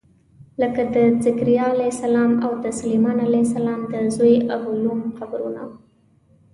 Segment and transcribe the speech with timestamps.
[0.61, 0.95] لکه د
[1.25, 5.63] ذکریا علیه السلام او د سلیمان علیه السلام د زوی ابولوم قبرونه.